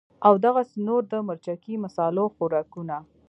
[0.27, 2.97] او دغسې نور د مرچکي مصالو خوراکونه